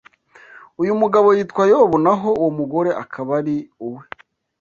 [0.81, 4.03] Uyu mugabo yitwa Yobu naho uwo mugore akaba ari uwe.